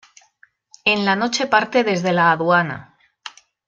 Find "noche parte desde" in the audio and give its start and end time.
1.15-2.11